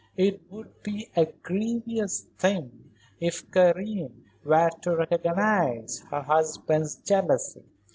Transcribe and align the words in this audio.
It 0.17 0.41
would 0.51 0.81
be 0.81 1.11
a 1.15 1.25
grievous 1.27 2.21
thing 2.39 2.89
if 3.19 3.51
Karen 3.51 4.23
were 4.43 4.71
to 4.81 4.95
recognize 4.95 5.99
her 6.09 6.23
husband's 6.23 6.95
jealousy. 6.95 7.61